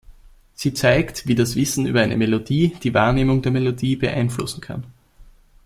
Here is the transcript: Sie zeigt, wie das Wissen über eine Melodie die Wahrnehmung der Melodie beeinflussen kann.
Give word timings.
Sie 0.55 0.73
zeigt, 0.73 1.27
wie 1.27 1.35
das 1.35 1.55
Wissen 1.55 1.85
über 1.85 2.01
eine 2.01 2.17
Melodie 2.17 2.75
die 2.81 2.95
Wahrnehmung 2.95 3.43
der 3.43 3.51
Melodie 3.51 3.95
beeinflussen 3.97 4.59
kann. 4.59 4.83